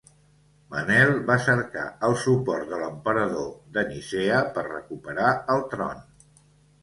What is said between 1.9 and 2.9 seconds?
el suport de